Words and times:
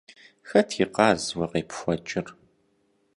Хэт 0.49 0.69
и 0.83 0.85
къаз 0.93 1.23
уэ 1.37 1.45
къепхуэкӏыр? 1.51 2.27